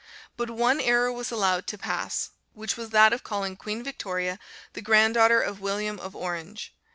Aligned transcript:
But 0.35 0.49
one 0.49 0.81
error 0.81 1.11
was 1.11 1.29
allowed 1.29 1.67
to 1.67 1.77
pass, 1.77 2.31
which 2.55 2.75
was 2.75 2.89
that 2.89 3.13
of 3.13 3.23
calling 3.23 3.55
Queen 3.55 3.83
Victoria 3.83 4.39
the 4.73 4.81
grand 4.81 5.13
daughter 5.13 5.39
of 5.39 5.61
William 5.61 5.99
of 5.99 6.15
Orange. 6.15 6.73